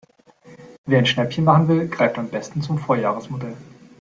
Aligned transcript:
Wer 0.87 0.97
ein 0.97 1.05
Schnäppchen 1.05 1.43
machen 1.43 1.67
will, 1.67 1.87
greift 1.87 2.17
am 2.17 2.29
besten 2.31 2.63
zum 2.63 2.79
Vorjahresmodell. 2.79 3.55